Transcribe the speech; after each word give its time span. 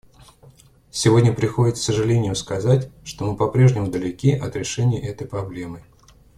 Сегодня 0.89 1.31
приходится 1.31 1.83
с 1.83 1.85
сожалением 1.85 2.33
сказать, 2.33 2.89
что 3.03 3.23
мы 3.29 3.37
по-прежнему 3.37 3.91
далеки 3.91 4.31
от 4.33 4.55
решения 4.55 4.99
этой 4.99 5.27
проблемы. 5.27 5.83